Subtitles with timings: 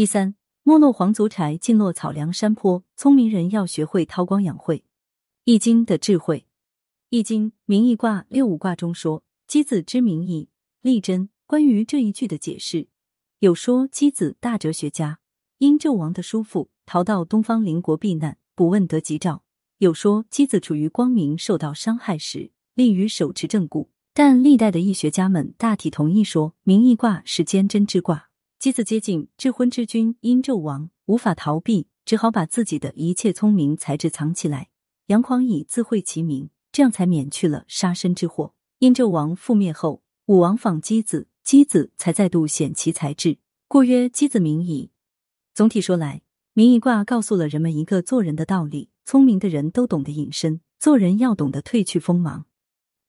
[0.00, 4.82] 一三，没落皇族柴尽落草梁山坡，聪明人要学会韬光养晦。
[5.44, 6.46] 易经的智慧，
[7.10, 10.48] 易经名义卦六五卦中说：“箕子之名义，
[10.80, 12.88] 立贞。”关于这一句的解释，
[13.40, 15.18] 有说箕子大哲学家，
[15.58, 19.42] 因纣王的叔父逃到东方邻国避难，不问得吉兆；
[19.80, 23.90] 有说箕子处于光明受到伤害时，利于手持正固。
[24.14, 28.29] 但历代的易学家们大体同意说，名义卦是坚贞之卦。
[28.60, 34.68] 姬子接近智昏之君，殷纣王无法逃避，只好把自己的一切聪明才智藏起来，
[35.06, 38.52] 杨狂以自毁其名，这样才免去了杀身之祸。
[38.80, 44.90] 殷纣王覆灭后，武王访箕子，箕子才再度显其才智，故曰箕子名矣。
[45.54, 46.20] 总体说来，
[46.52, 52.44] 名义卦告诉了人们一个做人的道理：聪明的人都懂得隐身，做人要懂得褪去锋芒。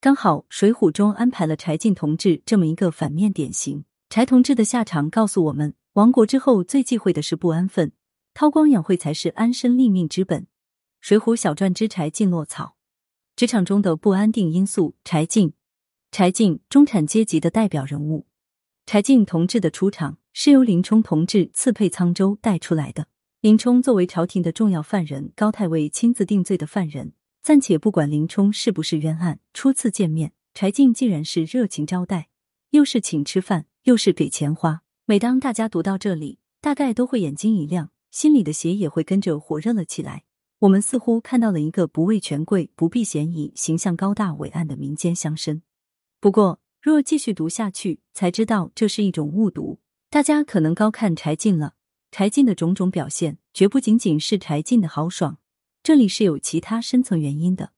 [0.00, 3.84] 刚好《水浒》中安排了柴进同志这么一个反面典型。
[4.12, 7.92] 柴同志的下场告诉我们：亡国之后最忌讳的是不安分，
[8.34, 10.42] 韬光养晦才是安身立命之本。
[11.00, 12.76] 《水浒》小传之柴进落草，
[13.34, 14.96] 职场中的不安定因素。
[15.02, 15.54] 柴进，
[16.10, 18.26] 柴进中产阶级的代表人物。
[18.84, 23.06] 柴进同志的出场是由林冲同志赐配沧州带出来的。
[23.40, 32.28] 林冲作为朝廷的重要犯人，高太尉亲自定罪的犯人，暂且不管林冲是不是冤案，初次见面，柴进竟然是热情招待，
[32.72, 33.64] 又是请吃饭。
[33.84, 34.82] 又是给钱花。
[35.04, 40.24] 每当大家读到这里，大概都会眼睛一亮，心里的血也会跟着火热了起来。
[40.60, 45.62] 我们似乎看到了一个不畏权贵、不避嫌疑、形象高大伟岸的民间乡绅。
[46.20, 49.80] 不过，若继续读下去，才知道这是一种误读。
[50.08, 51.74] 大家可能高看柴进了。
[52.12, 55.38] 柴进的种种表现，绝不仅仅是柴进的豪爽，
[55.82, 57.72] 这里是有其他深层原因的。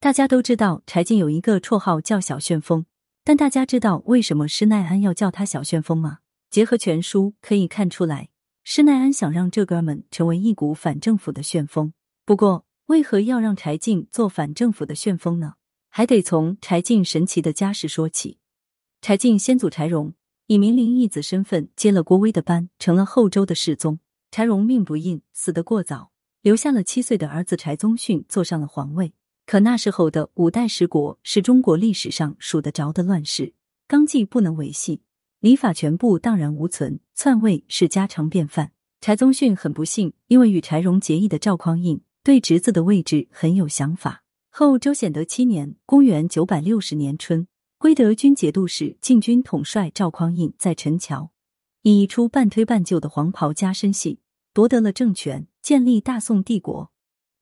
[0.00, 2.86] 大家都知道，柴进有一个绰号叫小旋风。
[3.24, 6.18] 但大家知道为什么施耐庵要叫他小旋风吗？
[6.50, 8.30] 结合全书可以看出来，
[8.64, 11.92] 施耐庵想让这哥们成为一股反政府的旋风。
[12.24, 15.54] 不过，为何要让柴进做反政府的旋风呢？
[15.88, 18.38] 还得从柴进神奇的家世说起。
[19.00, 20.14] 柴进先祖柴荣
[20.46, 24.00] 以明灵义子身份接了郭威的班，成了后周的世宗。
[24.30, 26.10] 柴荣命不硬，死得过早，
[26.40, 29.12] 留下了七岁的儿子柴宗训坐上了皇位。
[29.52, 33.52] 可那时候的五代十国是中国历史上数得着的乱世，
[33.86, 35.02] 纲纪不能维系，
[35.40, 38.72] 礼法全部荡然无存，篡位是家常便饭。
[39.02, 44.24] 柴宗训很不幸，因为与柴荣结义的赵匡胤对侄子的位置很有想法。
[44.48, 47.46] 后周显德七年（公元九百六十年春），
[47.76, 51.30] 归德军节度使禁军统帅赵匡胤在陈桥
[51.82, 54.20] 以一出半推半就的黄袍加身戏
[54.54, 56.90] 夺得了政权，建立大宋帝国。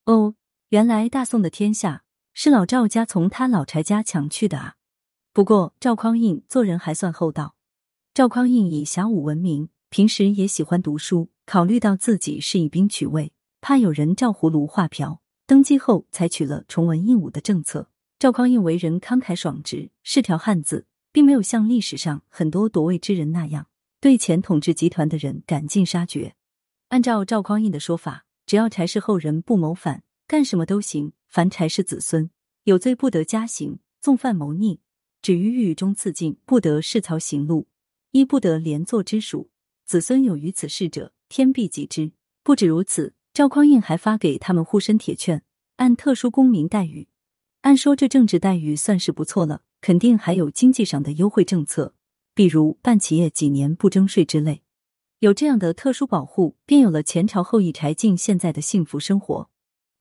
[0.07, 0.35] 哦。
[0.71, 4.77] 原来大宋的天下是老赵家从他老柴家抢去的啊！
[5.33, 7.57] 不过赵匡胤做人还算厚道。
[8.15, 11.31] 赵匡胤以侠武闻名，平时也喜欢读书。
[11.45, 17.91] 考虑到自己是以兵取位，怕有人照葫芦画瓢，登基后采取了崇文抑武的政策。
[18.21, 23.67] 赵匡胤为人慷慨爽直，是条汉子，并没有像历史上很多夺位之人那样
[24.01, 26.37] 对前统治集团的人赶尽杀绝。
[26.91, 30.05] 按照赵匡胤的说法，只要柴氏后人不谋反。
[30.31, 32.31] 干什么都行，凡柴氏子孙
[32.63, 34.79] 有罪不得加刑，纵犯谋逆，
[35.21, 37.67] 止于狱中自尽，不得视曹行路，
[38.13, 39.51] 亦不得连坐之属。
[39.85, 42.13] 子孙有于此事者，天必及之。
[42.45, 45.43] 不止如此，赵匡胤还发给他们护身铁券，
[45.79, 47.09] 按特殊公民待遇。
[47.63, 51.97] 按说这政治待遇算是不错了，肯定还有经济上的优惠政策，
[52.37, 54.63] 比如办企业几年不征税之类。
[55.19, 59.51] 有这样的特殊保护，便有了前朝后裔柴进现在的幸福生活。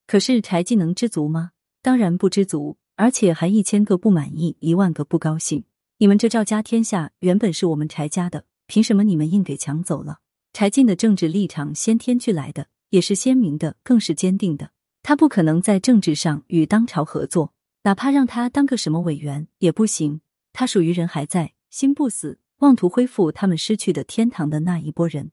[0.09, 1.51] 可是柴进能知足吗？
[1.83, 5.65] 当然不知足，而且还一千个不满意，一万个不高兴。
[5.99, 10.17] 你们这赵家天下原本是我们柴家的，凭什么你们硬给抢走了？
[10.51, 14.71] 柴进的政治立场先天俱来的，也是鲜明的，更是坚定的。
[15.03, 17.53] 他不可能在政治上与当朝合作，
[17.83, 20.21] 哪怕让他当个什么委员也不行。
[20.51, 25.29] 他属于人还在，心不死，妄图恢复他们失去的天堂的那一波人。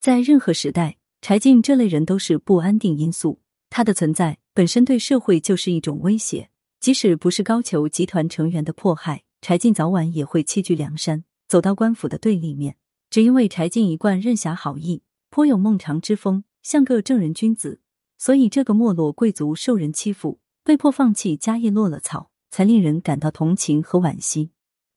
[0.00, 3.40] 在任何时代，柴进这类人都是不安定因素。
[3.76, 6.48] 他的存在本身对社会就是一种威胁，
[6.80, 12.76] 即使不是高俅集团成员的迫害，柴进早晚也会弃居梁山，走到官府的对立面。
[13.10, 17.82] 只因为柴进一贯任侠好义，颇有孟尝之风，像个正人君子，
[18.16, 24.52] 所以这个没落贵族受人欺负，被迫放弃家业落了草，才令人感到同情和惋惜。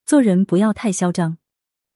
[0.05, 1.37] 做人不要太嚣张。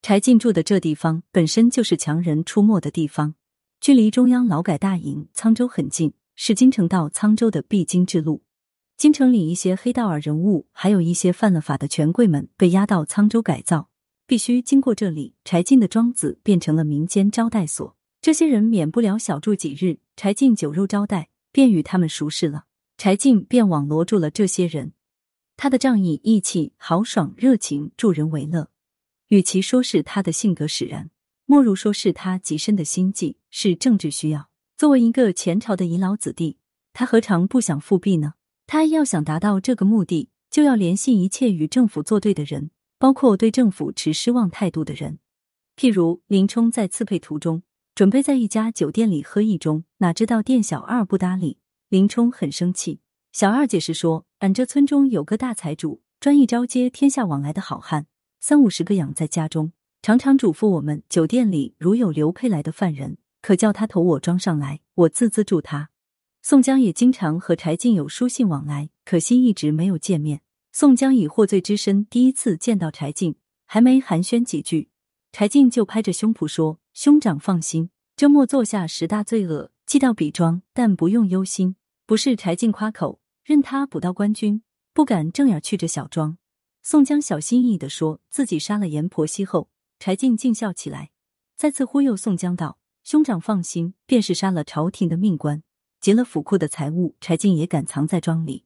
[0.02, 3.36] 柴进住的这地方本身就是强人出没的地方，
[3.80, 6.12] 距离中央劳改大营沧州很近。
[6.36, 8.44] 是京城到沧州的必经之路。
[8.96, 13.90] 京城里一些黑道儿人物，还有一些犯了法的权贵们，被押到沧州改造，
[14.28, 15.36] 必须经过这里。
[15.44, 17.96] 柴进的庄子变成了民间招待所。
[18.22, 22.66] 这些人免不了小住几日，柴进酒肉招待，便与他们熟识了。
[22.98, 24.94] 柴进便网罗住了这些人。
[25.58, 28.70] 他的仗义、义气、豪爽、热情、助人为乐，
[29.28, 31.10] 与其说是他的性格使然，
[31.46, 34.50] 莫如说是他极深的心计，是政治需要。
[34.76, 36.58] 作为一个前朝的遗老子弟，
[36.94, 38.34] 他何尝不想复辟呢？
[38.66, 45.20] 他要想达到这个目的，就要联系一切与政府作对的人，包括对政府持失望态度的人。
[45.78, 47.62] 譬如林冲在刺配途中，
[47.94, 51.60] 准备在一家酒店里喝一盅，哪知道店小二不搭理，
[51.90, 53.00] 林冲很生气。
[53.32, 58.08] 小二解释说：“俺这村中有个大财主，专一招接天下往来的好汉，
[58.40, 59.72] 三五十个养在家中，
[60.02, 65.92] 常常嘱咐我们酒店里如有流配来的犯人，可叫他投我庄上来，我自资助他。”
[66.42, 70.42] 宋江也经常和柴进有书信往来，可惜一直没有见面。
[70.72, 73.36] 宋江以获罪之身第一次见到柴进，
[73.66, 74.90] 还没寒暄几句，
[75.32, 81.76] 柴进就拍着胸脯说：“兄长放心，周末坐下十大罪恶，记到笔庄，但不用忧心。”
[82.08, 83.20] 不是柴进夸口。
[83.44, 84.64] 任他捕到官军，
[84.94, 86.38] 不敢正眼去这小庄。
[86.82, 89.70] 宋江小心翼翼的说自己杀了阎婆惜后，
[90.00, 91.12] 柴进竟笑起来，
[91.56, 95.62] 再次忽悠宋江道：“兄长放心，便是杀了朝廷的命官，
[96.00, 98.64] 劫了府库的财物，柴进也敢藏在庄里。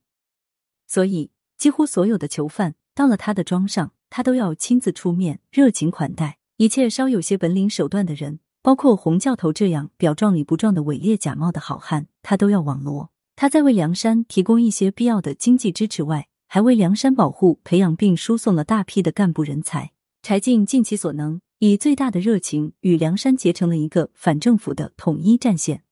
[0.86, 19.92] 所以，几乎所有的囚犯到了他的庄上，他都要亲自出面，热情款待一切稍有些本领手段的人，包括洪教头这样表壮里不壮的伪劣假冒的好汉，他都要网罗。”他在为梁山提供一些必要的经济支持外，还为梁山保护、培养并输送了大批的干部人才。
[20.22, 25.82] 柴进尽其所能，以最大的热情与梁山结成了一个反政府的统一战线。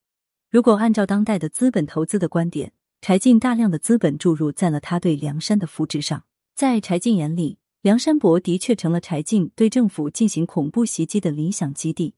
[0.49, 6.25] 如果按照当代的资本投资的观点，柴进大量的资本注入在了他对梁山的扶植上。
[6.55, 12.15] 在柴进眼里，梁山伯的确成了柴进对政府进行恐怖袭击的理想基地。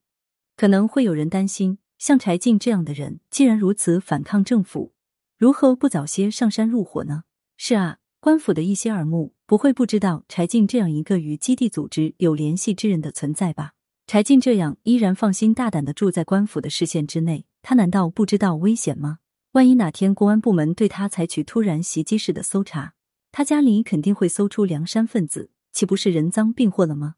[0.54, 4.92] 可能会有人担心，像柴进这样的人，既然如此反抗政府。
[5.38, 7.24] 如何不早些上山入伙呢？
[7.56, 13.72] 是啊，官府的一些耳目不会不知道柴进这样一个与基地组织有联系之人的存在吧？
[14.06, 19.20] 柴进这样依然放心大胆的住在官府的视线之内，他难道不知道危险吗？
[19.52, 22.92] 万一哪天公安部门对他采取突然袭击式的搜查，
[23.32, 27.14] 他家里肯定会搜出梁山分子，岂不是人赃并获了吗？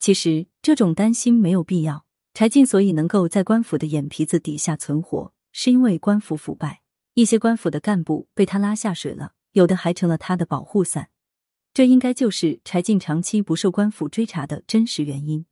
[0.00, 2.04] 其实这种担心没有必要。
[2.34, 6.80] 柴进所以能够在官府的眼皮子底下存活，是因为官府腐败。
[7.14, 11.10] 一些官府的干部被他拉下水了，有的还成了他的保护伞。
[11.72, 15.46] 这应该就是柴进长期不受官府追查的真实原因。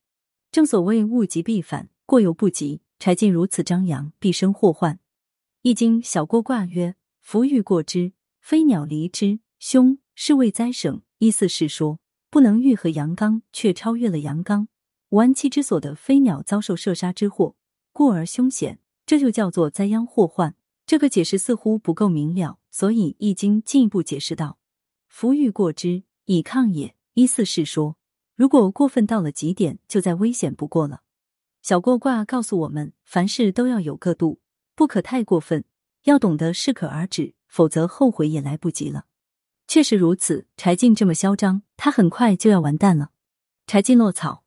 [0.50, 2.80] 正所谓物极必反，过犹不及。
[2.98, 4.98] 柴进如此张扬，必生祸患。
[5.62, 14.66] 易经小过卦曰：“福欲过之，飞鸟离之，凶，是谓灾省。”意思是说，不能愈合阳刚，却超越了阳刚，
[15.10, 17.54] 无安栖之所的飞鸟遭受射杀之祸，
[17.92, 20.56] 故而凶险，这就叫做灾殃祸患。
[20.84, 24.58] 这个解释似乎不够明了，所以《易经》进一步解释道
[25.06, 27.96] ：“福欲过之，以抗也。”意思是说，
[28.36, 31.02] 如果过分到了极点，就再危险不过了。
[31.62, 34.38] 小过卦告诉我们，凡事都要有个度，
[34.76, 35.64] 不可太过分，
[36.04, 39.06] 要懂得适可而止，否则后悔也来不及了。
[39.66, 43.10] 确实如此，柴进这么嚣张，他很快就要完蛋了。
[43.66, 44.44] 柴进落草，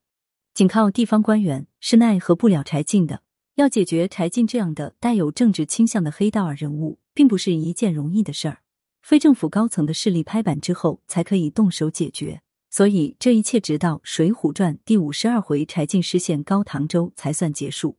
[0.53, 3.21] 仅靠地方官员是奈何不了柴进的。
[3.55, 8.59] 要解决柴进这样的带有政治倾向的黑道儿人物，并不是一件容易的事儿。
[9.01, 12.41] 非政府高层的势力拍板之后，才可以动手解决。
[12.69, 17.97] 所以这一切直到《水浒传》第五十二回柴进失陷高唐州才算结束。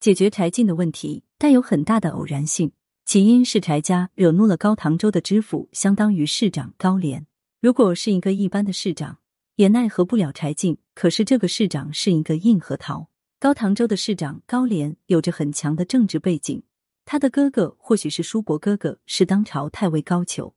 [0.00, 2.72] 解决柴进的问题带有很大的偶然性，
[3.04, 7.26] 起因是柴家惹怒了高唐州的知府，相当于市长高廉。
[7.60, 9.18] 如果是一个一般的市长，
[9.56, 10.78] 也奈何不了柴进。
[10.94, 13.08] 可是这个市长是一个硬核桃。
[13.38, 16.62] 高唐州的市长高廉有着很强的政治背景，
[17.06, 20.52] 他的哥哥或许是叔伯哥哥，是当朝太尉高俅。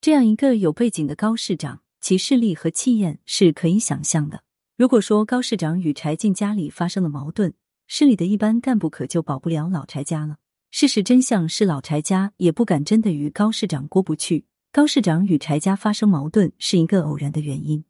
[0.00, 4.42] 这样一个有背景的高市长，其势力和气焰是可以想象的。
[4.78, 7.52] 如果说高市长与柴进家里发生了矛盾，
[7.86, 10.38] 市里的一般干部可就保不了老柴家了。
[10.70, 14.46] 事实真相是，老柴家也不敢真的与高市长过不去。
[14.72, 17.84] 高市长与柴家发生矛盾是一个偶然的原因。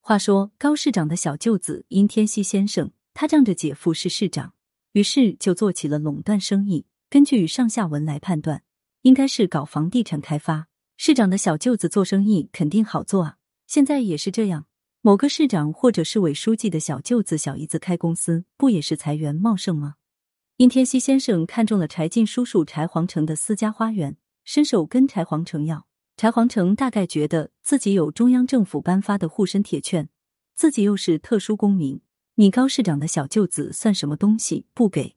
[0.00, 2.90] 话说，高市长的小舅子殷天锡先生。
[3.14, 4.52] 他仗着姐夫是市长，
[4.92, 6.84] 于是就做起了垄断生意。
[7.10, 8.62] 根据上下文来判断，
[9.00, 10.68] 应该是搞房地产开发。
[10.98, 14.66] 市长的小舅子做生意肯定好做啊，现在也是这样。
[15.00, 19.94] 某个市长或者市委书记的小舅子、小姨子开公司，不也是财源茂盛吗？
[20.58, 25.86] 殷天锡先生看中了柴进叔叔柴皇城的私家花园，伸手跟柴皇城要。
[26.18, 30.10] 柴皇城大概觉得自己有中央政府颁发的护身铁券，
[30.54, 32.02] 自己又是特殊公民。
[32.34, 34.66] 你高市长的小舅子算什么东西？
[34.74, 35.16] 不给，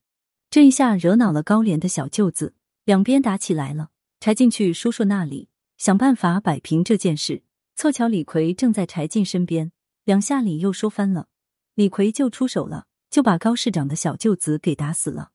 [0.52, 3.92] 这一下惹恼了高廉的小舅子，两边打起来了。
[4.20, 7.44] 柴进去叔叔那里想办法摆平这件事，
[7.78, 9.72] 凑巧李逵正在柴进身边，
[10.04, 11.30] 两下里又说翻了，
[11.74, 15.32] 李逵就出手了，就把高市长的小舅子给打死了。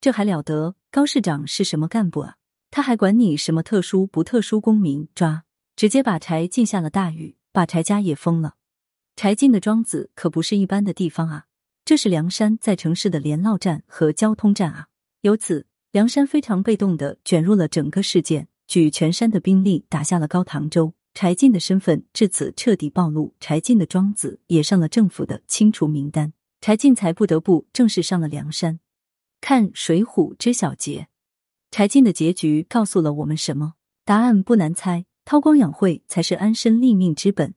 [0.00, 0.76] 这还了得？
[0.92, 2.36] 高市长是什么干部啊？
[2.70, 5.08] 他还管你什么特殊不特殊公民？
[5.12, 5.42] 抓！
[5.74, 8.54] 直接把柴进下了大狱，把柴家也封了。
[9.16, 11.46] 柴进的庄子可不是一般的地方啊，
[11.92, 14.86] 这是梁山在城市的联络站和交通站啊。
[15.20, 20.94] 由此，梁山非常被动的卷入了整个事件，举全山的兵力打下了高唐州。
[21.12, 26.32] 柴进的身份至此彻底暴露，柴进的庄子也上了政府的清除名单，
[26.62, 28.80] 柴进才不得不正式上了梁山。
[29.42, 31.08] 看《水浒》知晓结。
[31.70, 33.74] 柴进的结局告诉了我们什么？
[34.06, 37.52] 答案不难猜，韬光养晦才是安身立命之本。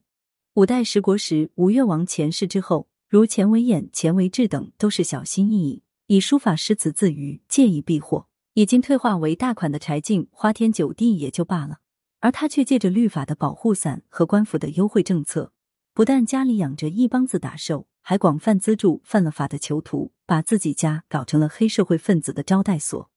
[0.55, 8.27] 五代十国时，吴越王钱氏之后，如钱维演、钱维志等，都是小心翼翼，以书法诗词自娱，借以避祸。
[8.55, 11.77] 已经退化为大款的柴进，花天酒地也就罢了，
[12.19, 15.53] 而他却借着律法的保护伞和官府的优惠政策，
[15.93, 23.09] 不但家里养着一帮子打手，还广泛资助犯了法的囚徒，把自己家搞成了黑社会分子的招待所。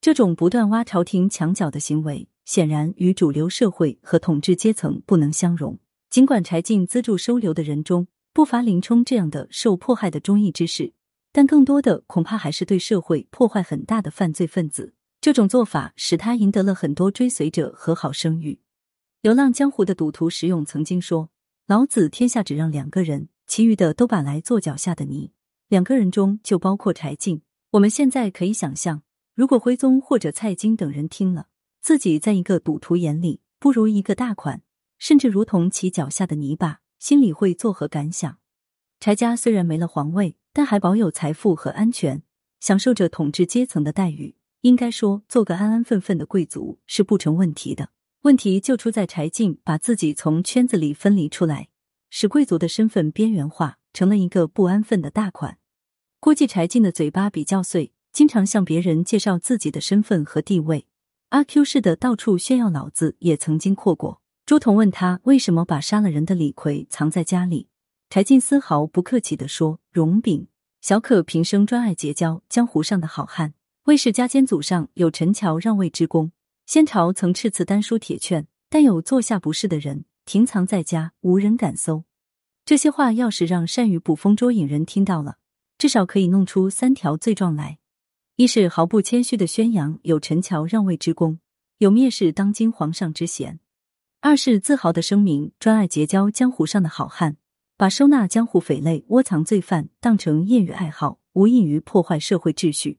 [0.00, 5.78] 这种不断挖朝廷墙角的行为，显然与主流社会和统治阶层不能相容。
[6.08, 10.94] 尽管柴进资助收留的人中不乏林冲这样的受迫害的忠义之士，
[11.32, 14.94] 但更多的恐怕还是对社会破坏很大的犯罪分子。
[15.20, 18.60] 这种做法使他赢得了很多追随者和好声誉。
[19.20, 21.30] 流浪江湖的赌徒石勇曾经说
[21.68, 25.30] ：“老子天下只让两个人，其余的都把来做脚下的泥。”
[25.68, 27.42] 两个人中就包括柴进。
[27.70, 29.02] 我们现在可以想象。
[29.34, 31.46] 如果徽宗或者蔡京等人听了，
[31.80, 34.62] 自己在一个赌徒眼里不如一个大款，
[34.98, 38.38] 甚至如同其脚下的泥巴，心里会作何感想？
[39.00, 42.22] 柴家虽然没了皇位，但还保有财富和安全，
[42.60, 44.36] 享受着统治阶层的待遇。
[44.60, 47.88] 应该说，做个安安分分的贵族是不成问题的。
[48.20, 51.70] 问题就出在柴进把自己从圈子里分离出来，
[52.08, 55.58] 使贵族的身份边缘化，成了一个不安分的大款。
[56.20, 57.92] 估计柴进的嘴巴比较碎。
[58.12, 60.86] 经常向别人介绍自己的身份和地位，
[61.30, 64.21] 阿 Q 似的到处炫耀，老子也曾经阔过。
[64.44, 67.68] 朱仝问他为什么把杀了人的李逵藏在家里，
[68.10, 70.48] 柴进丝毫不客气的说：“荣禀，
[70.80, 76.32] 小可平生专爱结交江湖上的好汉，魏氏家先祖上有陈桥让位之功，
[76.66, 82.02] 先朝曾赐赐丹书铁券，但有坐下不是的人，停藏在家，无人敢搜。”
[82.66, 85.38] 这些话要是让善于捕风捉影人听到了，
[85.78, 87.78] 至少可以弄出三条罪状来。
[88.34, 91.38] 一是毫不谦虚的宣扬有陈桥让位之功，
[91.78, 93.58] 有蔑视当今皇上之嫌；
[94.24, 97.38] 二是自豪的声明专爱结交江湖上的好汉，
[97.76, 102.98] 把收纳江湖匪类、窝藏罪犯当成业余爱好，无异于破坏社会秩序；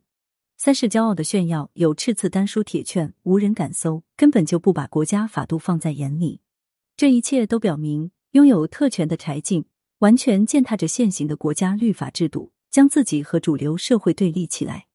[0.58, 6.42] 三是骄傲的炫耀有赤字丹书铁券，无人敢搜，根本就不把国家法度放在眼里。
[6.98, 9.63] 这一切都表明，拥有特权的柴进
[10.00, 14.88] 完全践踏着现行的国家律法制度，将自己和主流社会对立起来。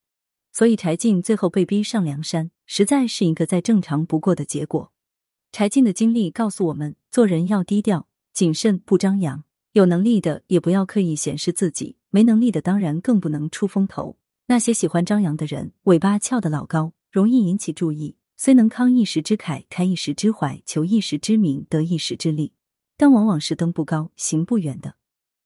[0.52, 4.92] 所以柴进最后被逼上梁山，实在是一个再正常不过的结果。
[5.50, 9.45] 柴静的经历告诉我们，做人要低调、谨慎，不张扬。
[9.73, 14.17] 有能力的也不要刻意显示自己，没能力的当然更不能出风头。
[14.47, 18.17] 那些喜欢张扬的人，尾巴翘得老高，容易引起注意。
[18.37, 22.52] 虽能慷一时之慨，开一时之怀，求一时之名，得一时之利，
[22.97, 24.95] 但往往是登不高，行不远的。